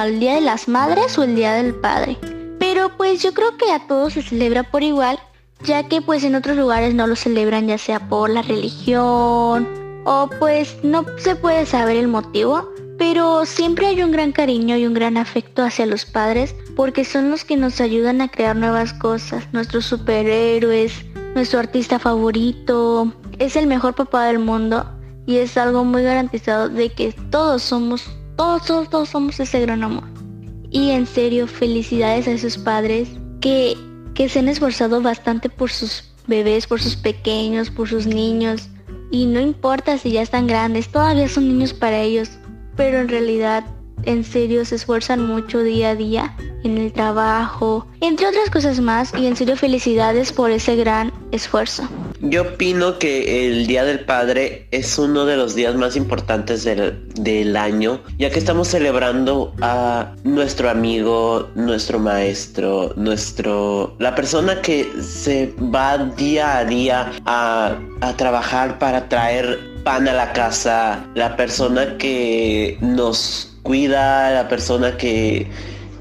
el 0.05 0.21
Día 0.21 0.35
de 0.35 0.39
las 0.39 0.69
Madres 0.69 1.17
o 1.17 1.23
el 1.23 1.35
Día 1.35 1.51
del 1.51 1.75
Padre. 1.75 2.17
Pero 2.59 2.95
pues 2.95 3.21
yo 3.21 3.33
creo 3.33 3.57
que 3.57 3.73
a 3.73 3.85
todos 3.87 4.13
se 4.13 4.21
celebra 4.21 4.63
por 4.63 4.81
igual, 4.81 5.19
ya 5.65 5.89
que 5.89 6.01
pues 6.01 6.23
en 6.23 6.35
otros 6.35 6.55
lugares 6.55 6.95
no 6.95 7.07
lo 7.07 7.17
celebran 7.17 7.67
ya 7.67 7.77
sea 7.77 8.07
por 8.07 8.29
la 8.29 8.41
religión 8.41 9.67
o 10.05 10.29
pues 10.39 10.77
no 10.81 11.03
se 11.17 11.35
puede 11.35 11.65
saber 11.65 11.97
el 11.97 12.07
motivo 12.07 12.69
pero 12.97 13.45
siempre 13.45 13.87
hay 13.87 14.01
un 14.01 14.11
gran 14.11 14.31
cariño 14.31 14.77
y 14.77 14.85
un 14.85 14.93
gran 14.93 15.17
afecto 15.17 15.63
hacia 15.63 15.85
los 15.85 16.05
padres 16.05 16.55
porque 16.75 17.03
son 17.03 17.29
los 17.29 17.43
que 17.43 17.57
nos 17.57 17.81
ayudan 17.81 18.21
a 18.21 18.29
crear 18.29 18.55
nuevas 18.55 18.93
cosas, 18.93 19.47
nuestros 19.51 19.85
superhéroes, 19.85 21.05
nuestro 21.35 21.59
artista 21.59 21.99
favorito, 21.99 23.13
es 23.39 23.55
el 23.55 23.67
mejor 23.67 23.95
papá 23.95 24.25
del 24.25 24.39
mundo 24.39 24.89
y 25.25 25.37
es 25.37 25.57
algo 25.57 25.83
muy 25.83 26.03
garantizado 26.03 26.69
de 26.69 26.89
que 26.89 27.13
todos 27.29 27.63
somos, 27.63 28.05
todos, 28.37 28.65
todos, 28.65 28.89
todos 28.89 29.09
somos 29.09 29.39
ese 29.39 29.59
gran 29.61 29.83
amor. 29.83 30.05
Y 30.69 30.91
en 30.91 31.05
serio, 31.05 31.47
felicidades 31.47 32.27
a 32.27 32.31
esos 32.31 32.57
padres 32.57 33.09
que, 33.41 33.77
que 34.13 34.29
se 34.29 34.39
han 34.39 34.49
esforzado 34.49 35.01
bastante 35.01 35.49
por 35.49 35.71
sus 35.71 36.03
bebés, 36.27 36.67
por 36.67 36.81
sus 36.81 36.95
pequeños, 36.95 37.69
por 37.69 37.87
sus 37.89 38.05
niños. 38.05 38.69
Y 39.11 39.25
no 39.25 39.39
importa 39.39 39.97
si 39.97 40.11
ya 40.11 40.21
están 40.21 40.47
grandes, 40.47 40.89
todavía 40.89 41.27
son 41.27 41.47
niños 41.47 41.73
para 41.73 42.01
ellos 42.01 42.29
pero 42.75 42.99
en 42.99 43.09
realidad 43.09 43.63
en 44.03 44.23
serio 44.23 44.65
se 44.65 44.75
esfuerzan 44.75 45.25
mucho 45.25 45.63
día 45.63 45.91
a 45.91 45.95
día 45.95 46.35
en 46.65 46.77
el 46.77 46.91
trabajo, 46.91 47.87
entre 48.01 48.27
otras 48.27 48.49
cosas 48.49 48.79
más, 48.79 49.13
y 49.17 49.27
en 49.27 49.35
serio 49.35 49.55
felicidades 49.55 50.31
por 50.33 50.51
ese 50.51 50.75
gran 50.75 51.13
esfuerzo. 51.31 51.87
Yo 52.21 52.41
opino 52.41 52.97
que 52.97 53.47
el 53.47 53.67
Día 53.67 53.83
del 53.83 53.99
Padre 53.99 54.67
es 54.71 54.97
uno 54.97 55.25
de 55.25 55.37
los 55.37 55.53
días 55.53 55.75
más 55.75 55.95
importantes 55.95 56.63
del, 56.63 57.07
del 57.13 57.55
año, 57.55 58.01
ya 58.17 58.29
que 58.29 58.39
estamos 58.39 58.67
celebrando 58.67 59.53
a 59.61 60.13
nuestro 60.23 60.69
amigo, 60.69 61.49
nuestro 61.55 61.99
maestro, 61.99 62.93
nuestro... 62.95 63.95
la 63.99 64.15
persona 64.15 64.61
que 64.61 64.89
se 65.01 65.53
va 65.73 65.97
día 65.97 66.57
a 66.57 66.65
día 66.65 67.11
a, 67.25 67.77
a 68.01 68.17
trabajar 68.17 68.79
para 68.79 69.07
traer 69.07 69.59
pan 69.83 70.07
a 70.07 70.13
la 70.13 70.33
casa, 70.33 71.05
la 71.13 71.35
persona 71.35 71.97
que 71.97 72.77
nos 72.81 73.55
cuida, 73.61 74.31
la 74.31 74.47
persona 74.47 74.97
que 74.97 75.47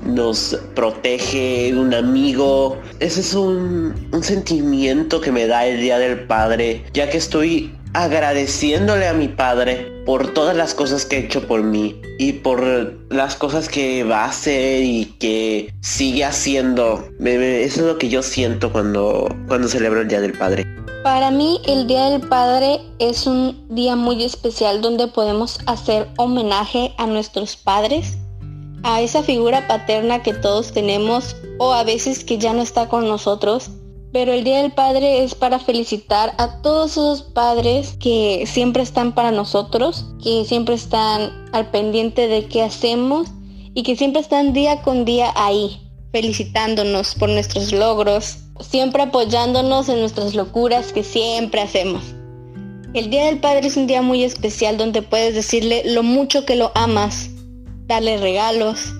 nos 0.05 0.59
protege, 0.75 1.75
un 1.75 1.95
amigo. 1.95 2.79
Ese 3.01 3.21
es 3.21 3.35
un, 3.35 3.95
sentimiento 4.23 5.21
que 5.21 5.33
me 5.33 5.47
da 5.47 5.67
el 5.67 5.81
Día 5.81 5.99
del 5.99 6.27
Padre, 6.27 6.85
ya 6.93 7.11
que 7.11 7.19
estoy 7.19 7.75
agradeciéndole 7.93 9.07
a 9.07 9.13
mi 9.13 9.29
padre 9.29 9.93
por 10.05 10.35
todas 10.35 10.57
las 10.57 10.75
cosas 10.75 11.07
que 11.07 11.17
ha 11.17 11.19
hecho 11.21 11.47
por 11.47 11.63
mí 11.63 12.01
y 12.19 12.33
por 12.33 12.99
las 13.11 13.37
cosas 13.37 13.69
que 13.69 14.03
va 14.03 14.25
a 14.25 14.29
hacer 14.31 14.83
y 14.83 15.15
que 15.19 15.73
sigue 15.81 16.25
haciendo. 16.25 17.09
Eso 17.21 17.81
es 17.81 17.87
lo 17.87 17.99
que 17.99 18.09
yo 18.09 18.23
siento 18.23 18.73
cuando, 18.73 19.29
cuando 19.47 19.69
celebro 19.69 20.01
el 20.01 20.09
Día 20.09 20.21
del 20.21 20.33
Padre. 20.33 20.65
Para 21.05 21.31
mí 21.31 21.61
el 21.67 21.87
Día 21.87 22.09
del 22.09 22.23
Padre 22.23 22.81
es 22.99 23.27
un 23.27 23.67
día 23.69 23.95
muy 23.95 24.25
especial 24.25 24.81
donde 24.81 25.07
podemos 25.07 25.59
hacer 25.67 26.09
homenaje 26.17 26.95
a 26.97 27.07
nuestros 27.07 27.57
padres, 27.57 28.17
a 28.85 29.01
esa 29.01 29.23
figura 29.23 29.67
paterna 29.67 30.23
que 30.23 30.35
todos 30.35 30.73
tenemos 30.73 31.37
o 31.59 31.73
a 31.73 31.83
veces 31.83 32.23
que 32.23 32.39
ya 32.39 32.53
no 32.53 32.63
está 32.63 32.89
con 32.89 33.09
nosotros. 33.09 33.71
Pero 34.13 34.33
el 34.33 34.45
Día 34.45 34.63
del 34.63 34.71
Padre 34.71 35.25
es 35.25 35.35
para 35.35 35.59
felicitar 35.59 36.35
a 36.39 36.63
todos 36.63 36.93
esos 36.93 37.23
padres 37.23 37.97
que 37.99 38.45
siempre 38.47 38.85
están 38.85 39.13
para 39.13 39.33
nosotros, 39.33 40.07
que 40.23 40.45
siempre 40.45 40.77
están 40.77 41.33
al 41.53 41.71
pendiente 41.73 42.29
de 42.29 42.47
qué 42.47 42.63
hacemos 42.63 43.27
y 43.75 43.83
que 43.83 43.97
siempre 43.97 44.21
están 44.21 44.53
día 44.53 44.83
con 44.83 45.05
día 45.05 45.33
ahí. 45.35 45.81
felicitándonos 46.13 47.17
por 47.17 47.29
nuestros 47.29 47.73
logros, 47.73 48.37
siempre 48.61 49.03
apoyándonos 49.03 49.89
en 49.89 49.99
nuestras 49.99 50.37
locuras 50.37 50.93
que 50.93 51.03
siempre 51.03 51.61
hacemos. 51.61 52.05
El 52.93 53.11
Día 53.11 53.27
del 53.27 53.41
Padre 53.41 53.67
es 53.67 53.77
un 53.77 53.89
día 53.89 54.01
muy 54.01 54.23
especial 54.23 54.77
donde 54.77 55.03
puedes 55.03 55.35
decirle 55.35 55.83
lo 55.85 56.05
mucho 56.05 56.47
que 56.47 56.55
lo 56.55 56.71
amas, 56.77 57.31
darle 57.87 58.17
regalos 58.17 58.95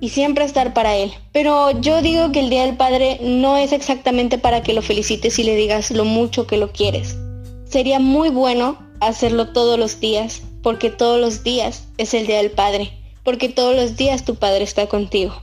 y 0.00 0.08
siempre 0.08 0.44
estar 0.44 0.74
para 0.74 0.96
él. 0.96 1.12
Pero 1.32 1.70
yo 1.80 2.02
digo 2.02 2.32
que 2.32 2.40
el 2.40 2.50
Día 2.50 2.66
del 2.66 2.76
Padre 2.76 3.18
no 3.22 3.56
es 3.56 3.72
exactamente 3.72 4.36
para 4.36 4.62
que 4.62 4.72
lo 4.72 4.82
felicites 4.82 5.38
y 5.38 5.44
le 5.44 5.54
digas 5.54 5.90
lo 5.90 6.04
mucho 6.04 6.46
que 6.46 6.56
lo 6.56 6.72
quieres. 6.72 7.16
Sería 7.64 8.00
muy 8.00 8.28
bueno 8.28 8.78
hacerlo 9.00 9.52
todos 9.52 9.78
los 9.78 10.00
días, 10.00 10.42
porque 10.62 10.90
todos 10.90 11.20
los 11.20 11.44
días 11.44 11.84
es 11.98 12.14
el 12.14 12.26
Día 12.26 12.38
del 12.38 12.50
Padre, 12.50 12.92
porque 13.24 13.48
todos 13.48 13.76
los 13.76 13.96
días 13.96 14.24
tu 14.24 14.34
Padre 14.34 14.64
está 14.64 14.88
contigo. 14.88 15.34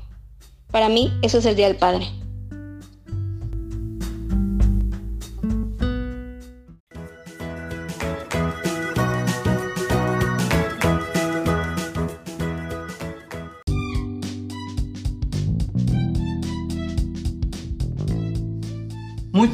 Para 0.71 0.89
mí, 0.89 1.11
eso 1.21 1.39
es 1.39 1.45
el 1.45 1.55
Día 1.55 1.67
del 1.67 1.77
Padre. 1.77 2.05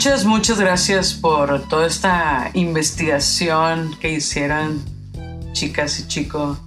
Muchas, 0.05 0.25
muchas 0.25 0.59
gracias 0.59 1.13
por 1.15 1.67
toda 1.67 1.87
esta 1.87 2.51
investigación 2.53 3.97
que 3.99 4.11
hicieron 4.11 4.85
chicas 5.51 5.99
y 5.99 6.07
chicos. 6.07 6.59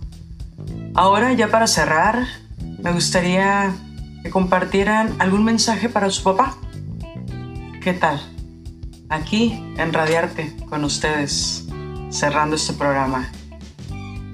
Ahora 0.93 1.33
ya 1.35 1.47
para 1.47 1.69
cerrar, 1.69 2.27
me 2.83 2.91
gustaría 2.91 3.73
que 4.25 4.31
compartieran 4.31 5.15
algún 5.21 5.45
mensaje 5.45 5.89
para 5.89 6.11
su 6.11 6.25
papá. 6.25 6.59
¿Qué 7.81 7.93
tal? 7.93 8.21
Aquí 9.09 9.53
en 9.77 9.93
Radiarte 9.93 10.57
con 10.69 10.83
ustedes, 10.83 11.65
cerrando 12.11 12.57
este 12.57 12.73
programa. 12.73 13.31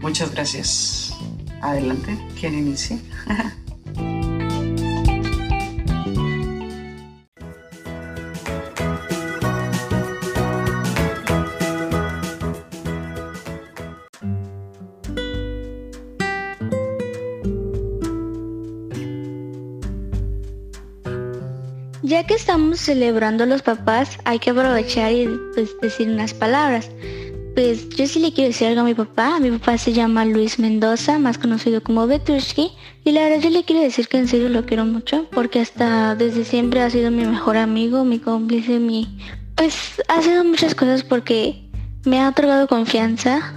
Muchas 0.00 0.30
gracias. 0.30 1.14
Adelante, 1.60 2.18
¿quién 2.40 2.54
inicia? 2.54 2.98
estamos 22.34 22.80
celebrando 22.80 23.46
los 23.46 23.62
papás, 23.62 24.18
hay 24.24 24.38
que 24.38 24.50
aprovechar 24.50 25.12
y 25.12 25.28
pues, 25.54 25.70
decir 25.80 26.08
unas 26.08 26.34
palabras. 26.34 26.90
Pues 27.54 27.88
yo 27.90 28.06
sí 28.08 28.18
le 28.18 28.32
quiero 28.32 28.48
decir 28.48 28.66
algo 28.66 28.80
a 28.80 28.84
mi 28.84 28.94
papá. 28.94 29.38
Mi 29.38 29.50
papá 29.52 29.78
se 29.78 29.92
llama 29.92 30.24
Luis 30.24 30.58
Mendoza, 30.58 31.18
más 31.18 31.38
conocido 31.38 31.82
como 31.82 32.06
Betushki. 32.06 32.72
Y 33.04 33.12
la 33.12 33.22
verdad 33.22 33.40
yo 33.40 33.50
le 33.50 33.64
quiero 33.64 33.82
decir 33.82 34.08
que 34.08 34.18
en 34.18 34.26
serio 34.26 34.48
lo 34.48 34.66
quiero 34.66 34.84
mucho, 34.84 35.26
porque 35.30 35.60
hasta 35.60 36.16
desde 36.16 36.44
siempre 36.44 36.80
ha 36.82 36.90
sido 36.90 37.10
mi 37.10 37.24
mejor 37.24 37.56
amigo, 37.56 38.04
mi 38.04 38.18
cómplice, 38.18 38.80
mi... 38.80 39.06
Pues 39.54 40.02
ha 40.08 40.20
sido 40.20 40.42
muchas 40.42 40.74
cosas 40.74 41.04
porque 41.04 41.62
me 42.04 42.20
ha 42.20 42.28
otorgado 42.28 42.66
confianza. 42.66 43.54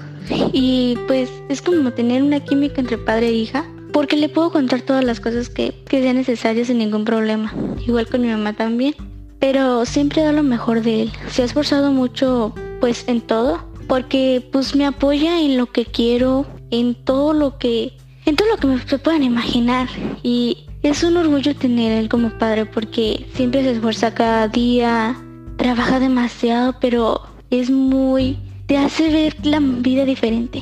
Y 0.54 0.98
pues 1.08 1.30
es 1.50 1.62
como 1.62 1.92
tener 1.94 2.22
una 2.22 2.42
química 2.42 2.82
entre 2.82 2.98
padre 2.98 3.30
e 3.30 3.34
hija 3.34 3.66
porque 3.98 4.16
le 4.16 4.30
puedo 4.30 4.52
contar 4.52 4.84
todas 4.84 5.04
las 5.04 5.20
cosas 5.20 5.50
que, 5.50 5.74
que 5.90 6.04
sean 6.04 6.18
necesarias 6.18 6.68
sin 6.68 6.78
ningún 6.78 7.04
problema. 7.04 7.52
Igual 7.84 8.06
con 8.06 8.22
mi 8.22 8.28
mamá 8.28 8.54
también. 8.54 8.94
Pero 9.40 9.86
siempre 9.86 10.22
da 10.22 10.32
lo 10.32 10.44
mejor 10.44 10.84
de 10.84 11.02
él. 11.02 11.12
Se 11.32 11.42
ha 11.42 11.46
esforzado 11.46 11.92
mucho 11.92 12.54
pues 12.80 13.06
en 13.08 13.22
todo. 13.22 13.60
Porque 13.88 14.48
pues 14.52 14.76
me 14.76 14.86
apoya 14.86 15.42
en 15.42 15.58
lo 15.58 15.66
que 15.72 15.84
quiero. 15.86 16.46
En 16.70 16.94
todo 16.94 17.34
lo 17.34 17.58
que. 17.58 17.98
En 18.28 18.36
todo 18.36 18.48
lo 18.50 18.58
que 18.58 18.68
me, 18.68 18.80
se 18.88 19.00
puedan 19.00 19.24
imaginar. 19.24 19.88
Y 20.22 20.68
es 20.84 21.02
un 21.02 21.18
orgullo 21.18 21.56
tener 21.56 21.92
él 21.92 22.08
como 22.08 22.30
padre. 22.38 22.68
Porque 22.68 23.26
siempre 23.34 23.64
se 23.64 23.72
esfuerza 23.72 24.14
cada 24.14 24.48
día. 24.48 25.16
Trabaja 25.58 26.00
demasiado. 26.00 26.76
Pero 26.80 27.24
es 27.50 27.72
muy. 27.72 28.38
Te 28.68 28.78
hace 28.78 29.10
ver 29.10 29.36
la 29.42 29.60
vida 29.60 30.06
diferente. 30.06 30.62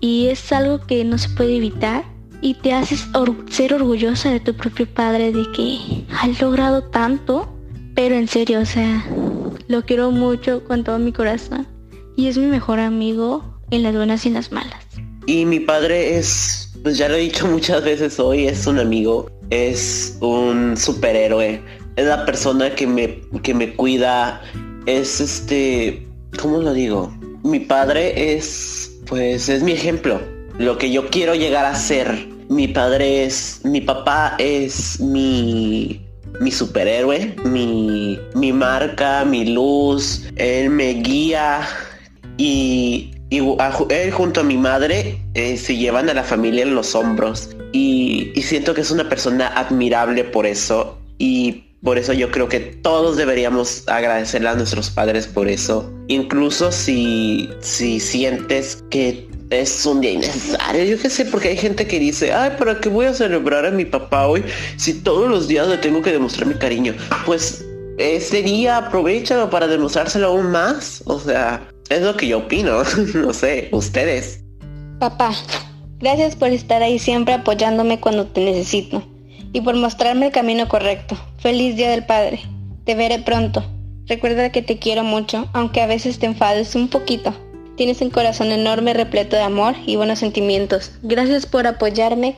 Y 0.00 0.28
es 0.28 0.50
algo 0.52 0.80
que 0.86 1.04
no 1.04 1.18
se 1.18 1.28
puede 1.28 1.58
evitar 1.58 2.10
y 2.42 2.54
te 2.54 2.74
haces 2.74 3.06
ser 3.50 3.72
orgullosa 3.72 4.30
de 4.30 4.40
tu 4.40 4.54
propio 4.54 4.86
padre 4.86 5.32
de 5.32 5.44
que 5.52 6.04
has 6.20 6.40
logrado 6.40 6.82
tanto. 6.82 7.48
Pero 7.94 8.16
en 8.16 8.26
serio, 8.26 8.60
o 8.60 8.66
sea, 8.66 9.06
lo 9.68 9.82
quiero 9.82 10.10
mucho 10.10 10.64
con 10.64 10.82
todo 10.82 10.98
mi 10.98 11.12
corazón. 11.12 11.66
Y 12.16 12.26
es 12.26 12.36
mi 12.36 12.46
mejor 12.46 12.80
amigo 12.80 13.44
en 13.70 13.84
las 13.84 13.94
buenas 13.94 14.24
y 14.24 14.28
en 14.28 14.34
las 14.34 14.50
malas. 14.50 14.84
Y 15.26 15.46
mi 15.46 15.60
padre 15.60 16.18
es, 16.18 16.72
pues 16.82 16.98
ya 16.98 17.08
lo 17.08 17.14
he 17.14 17.20
dicho 17.20 17.46
muchas 17.50 17.84
veces 17.84 18.18
hoy, 18.18 18.46
es 18.46 18.66
un 18.66 18.80
amigo, 18.80 19.30
es 19.50 20.18
un 20.20 20.76
superhéroe, 20.76 21.62
es 21.94 22.06
la 22.06 22.26
persona 22.26 22.74
que 22.74 22.88
me, 22.88 23.20
que 23.42 23.54
me 23.54 23.72
cuida, 23.74 24.42
es 24.86 25.20
este, 25.20 26.08
¿cómo 26.40 26.58
lo 26.58 26.72
digo? 26.72 27.16
Mi 27.44 27.60
padre 27.60 28.34
es, 28.34 28.98
pues 29.06 29.48
es 29.48 29.62
mi 29.62 29.72
ejemplo, 29.72 30.20
lo 30.58 30.76
que 30.76 30.90
yo 30.90 31.08
quiero 31.08 31.34
llegar 31.34 31.66
a 31.66 31.74
ser 31.74 32.31
mi 32.52 32.68
padre 32.68 33.24
es, 33.24 33.60
mi 33.64 33.80
papá 33.80 34.34
es 34.38 35.00
mi, 35.00 36.00
mi 36.40 36.50
superhéroe, 36.50 37.34
mi, 37.44 38.18
mi 38.34 38.52
marca, 38.52 39.24
mi 39.24 39.46
luz, 39.46 40.26
él 40.36 40.70
me 40.70 40.94
guía 40.94 41.66
y, 42.36 43.10
él 43.30 44.10
junto 44.12 44.40
a 44.40 44.42
mi 44.42 44.58
madre 44.58 45.18
eh, 45.32 45.56
se 45.56 45.74
llevan 45.74 46.10
a 46.10 46.14
la 46.14 46.22
familia 46.22 46.64
en 46.64 46.74
los 46.74 46.94
hombros. 46.94 47.56
Y, 47.72 48.30
y 48.34 48.42
siento 48.42 48.74
que 48.74 48.82
es 48.82 48.90
una 48.90 49.08
persona 49.08 49.48
admirable 49.48 50.24
por 50.24 50.44
eso. 50.44 50.98
Y 51.16 51.64
por 51.82 51.96
eso 51.96 52.12
yo 52.12 52.30
creo 52.30 52.48
que 52.48 52.60
todos 52.60 53.16
deberíamos 53.16 53.88
agradecerle 53.88 54.50
a 54.50 54.54
nuestros 54.54 54.90
padres 54.90 55.26
por 55.26 55.48
eso. 55.48 55.90
Incluso 56.08 56.70
si, 56.70 57.48
si 57.60 57.98
sientes 57.98 58.84
que 58.90 59.26
es 59.52 59.84
un 59.86 60.00
día 60.00 60.12
innecesario. 60.12 60.84
Yo 60.84 60.98
qué 60.98 61.10
sé, 61.10 61.24
porque 61.26 61.48
hay 61.48 61.56
gente 61.56 61.86
que 61.86 61.98
dice, 61.98 62.32
ay, 62.32 62.52
¿para 62.58 62.80
qué 62.80 62.88
voy 62.88 63.06
a 63.06 63.14
celebrar 63.14 63.66
a 63.66 63.70
mi 63.70 63.84
papá 63.84 64.26
hoy 64.26 64.44
si 64.76 64.94
todos 64.94 65.28
los 65.28 65.48
días 65.48 65.68
le 65.68 65.78
tengo 65.78 66.02
que 66.02 66.10
demostrar 66.10 66.46
mi 66.46 66.54
cariño? 66.54 66.94
Pues 67.26 67.64
ese 67.98 68.42
día 68.42 68.78
aprovechalo 68.78 69.50
para 69.50 69.66
demostrárselo 69.66 70.28
aún 70.28 70.50
más. 70.50 71.02
O 71.06 71.20
sea, 71.20 71.68
es 71.90 72.02
lo 72.02 72.16
que 72.16 72.28
yo 72.28 72.38
opino. 72.38 72.82
no 73.14 73.32
sé, 73.32 73.68
ustedes. 73.72 74.42
Papá, 74.98 75.32
gracias 75.98 76.36
por 76.36 76.48
estar 76.48 76.82
ahí 76.82 76.98
siempre 76.98 77.34
apoyándome 77.34 78.00
cuando 78.00 78.26
te 78.26 78.44
necesito 78.44 79.02
y 79.52 79.60
por 79.60 79.76
mostrarme 79.76 80.26
el 80.26 80.32
camino 80.32 80.68
correcto. 80.68 81.16
Feliz 81.38 81.76
Día 81.76 81.90
del 81.90 82.06
Padre. 82.06 82.40
Te 82.84 82.94
veré 82.94 83.18
pronto. 83.18 83.64
Recuerda 84.06 84.50
que 84.50 84.62
te 84.62 84.78
quiero 84.78 85.04
mucho, 85.04 85.48
aunque 85.52 85.80
a 85.80 85.86
veces 85.86 86.18
te 86.18 86.26
enfades 86.26 86.74
un 86.74 86.88
poquito. 86.88 87.34
Tienes 87.76 88.00
un 88.02 88.10
corazón 88.10 88.52
enorme 88.52 88.92
repleto 88.92 89.36
de 89.36 89.42
amor 89.42 89.74
y 89.86 89.96
buenos 89.96 90.18
sentimientos. 90.18 90.92
Gracias 91.02 91.46
por 91.46 91.66
apoyarme 91.66 92.36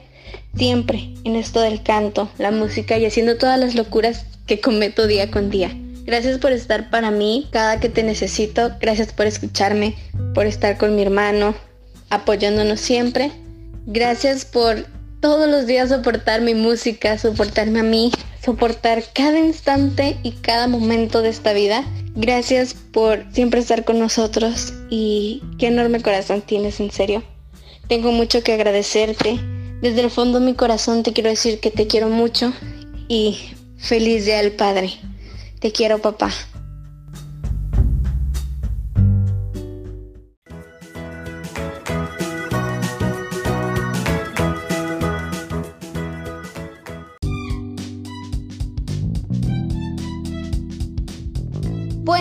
siempre 0.57 1.12
en 1.25 1.35
esto 1.35 1.61
del 1.61 1.83
canto, 1.83 2.31
la 2.38 2.53
música 2.53 2.99
y 2.99 3.05
haciendo 3.05 3.37
todas 3.37 3.59
las 3.59 3.75
locuras 3.75 4.27
que 4.47 4.61
cometo 4.61 5.07
día 5.07 5.31
con 5.31 5.51
día. 5.51 5.77
Gracias 6.05 6.38
por 6.38 6.53
estar 6.53 6.90
para 6.90 7.11
mí 7.11 7.49
cada 7.51 7.81
que 7.81 7.88
te 7.88 8.03
necesito. 8.03 8.73
Gracias 8.81 9.12
por 9.12 9.27
escucharme, 9.27 9.97
por 10.35 10.47
estar 10.47 10.77
con 10.77 10.94
mi 10.94 11.03
hermano, 11.03 11.55
apoyándonos 12.11 12.79
siempre. 12.79 13.33
Gracias 13.87 14.44
por 14.44 14.87
todos 15.20 15.49
los 15.49 15.66
días 15.66 15.88
soportar 15.88 16.42
mi 16.42 16.55
música, 16.55 17.18
soportarme 17.18 17.81
a 17.81 17.85
mí, 17.85 18.12
soportar 18.44 19.03
cada 19.14 19.38
instante 19.38 20.16
y 20.23 20.33
cada 20.33 20.68
momento 20.68 21.23
de 21.23 21.31
esta 21.31 21.53
vida. 21.55 21.85
Gracias 22.16 22.74
por 22.74 23.24
siempre 23.33 23.61
estar 23.61 23.85
con 23.85 23.98
nosotros 23.98 24.72
y 24.88 25.42
qué 25.59 25.66
enorme 25.66 26.00
corazón 26.00 26.42
tienes, 26.42 26.79
en 26.79 26.92
serio. 26.92 27.24
Tengo 27.88 28.12
mucho 28.12 28.42
que 28.42 28.53
agradecerte. 28.53 29.38
Desde 29.81 30.00
el 30.00 30.11
fondo 30.11 30.38
de 30.38 30.46
mi 30.46 30.55
corazón 30.55 31.03
te 31.03 31.12
quiero 31.12 31.29
decir 31.29 31.61
que 31.61 31.70
te 31.70 31.87
quiero 31.87 32.09
mucho 32.09 32.53
y 33.09 33.38
feliz 33.77 34.24
día 34.24 34.38
al 34.38 34.53
Padre. 34.53 34.92
Te 35.59 35.72
quiero, 35.72 35.98
papá. 35.98 36.31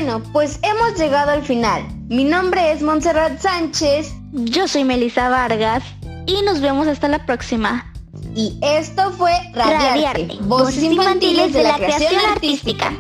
Bueno, 0.04 0.22
pues 0.34 0.60
hemos 0.64 1.00
llegado 1.00 1.32
al 1.32 1.44
final. 1.44 1.82
Mi 2.10 2.26
nombre 2.26 2.74
es 2.74 2.82
Montserrat 2.82 3.40
Sánchez. 3.40 4.14
Yo 4.34 4.68
soy 4.68 4.84
Melissa 4.84 5.30
Vargas 5.30 5.82
y 6.26 6.42
nos 6.42 6.60
vemos 6.60 6.88
hasta 6.88 7.08
la 7.08 7.26
próxima. 7.26 7.90
Y 8.36 8.60
esto 8.62 9.14
fue 9.14 9.32
Radiarte, 9.54 9.86
Radiarte, 9.86 10.38
voces 10.42 10.84
infantiles 10.84 11.54
de 11.54 11.64
la 11.64 11.78
creación 11.78 12.20
artística. 12.32 12.92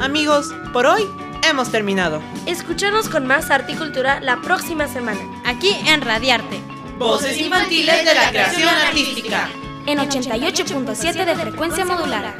Amigos, 0.00 0.48
por 0.72 0.86
hoy 0.86 1.02
hemos 1.46 1.70
terminado. 1.70 2.22
Escúchanos 2.46 3.10
con 3.10 3.26
más 3.26 3.50
arte 3.50 3.72
y 3.72 3.74
cultura 3.74 4.20
la 4.20 4.40
próxima 4.40 4.88
semana. 4.88 5.20
Aquí 5.44 5.76
en 5.86 6.00
Radiarte. 6.00 6.58
Voces 6.98 7.36
infantiles 7.36 8.02
de 8.06 8.14
la 8.14 8.30
creación 8.30 8.70
artística. 8.70 9.50
En 9.86 9.98
88.7 9.98 11.24
de 11.24 11.34
frecuencia 11.36 11.84
modulada. 11.84 12.34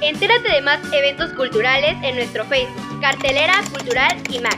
Entérate 0.00 0.50
de 0.50 0.60
más 0.60 0.80
eventos 0.92 1.32
culturales 1.32 1.96
en 2.02 2.16
nuestro 2.16 2.44
Facebook, 2.44 3.00
Cartelera 3.00 3.54
Cultural 3.70 4.22
y 4.28 4.38
más. 4.40 4.56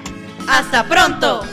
¡Hasta 0.48 0.84
pronto! 0.88 1.44